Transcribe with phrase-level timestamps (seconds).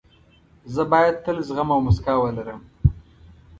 [0.73, 2.61] زه باید تل زغم او موسکا ولرم.